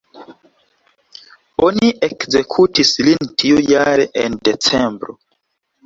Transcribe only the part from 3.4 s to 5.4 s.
tiujare, en decembro.